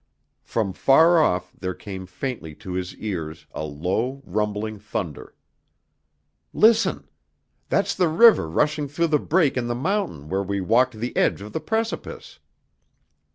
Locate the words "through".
8.87-9.09